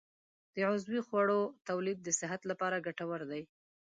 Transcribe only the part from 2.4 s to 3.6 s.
لپاره ګټور دی.